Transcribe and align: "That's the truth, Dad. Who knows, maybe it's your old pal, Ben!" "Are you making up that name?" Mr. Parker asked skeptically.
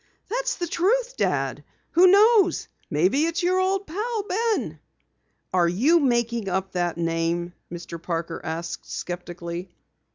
"That's 0.29 0.55
the 0.55 0.65
truth, 0.65 1.15
Dad. 1.15 1.63
Who 1.91 2.07
knows, 2.07 2.67
maybe 2.89 3.25
it's 3.27 3.43
your 3.43 3.59
old 3.59 3.85
pal, 3.85 4.23
Ben!" 4.27 4.79
"Are 5.53 5.69
you 5.69 5.99
making 5.99 6.49
up 6.49 6.71
that 6.71 6.97
name?" 6.97 7.53
Mr. 7.71 8.01
Parker 8.01 8.41
asked 8.43 8.91
skeptically. 8.91 9.69